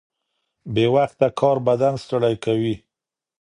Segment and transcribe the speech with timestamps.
[0.73, 2.75] بې وخته کار بدن ستړی کوي.